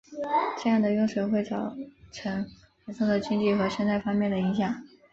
[0.57, 1.75] 这样的用水会造
[2.11, 2.43] 成
[2.87, 4.83] 严重的经济和生态方面的影响。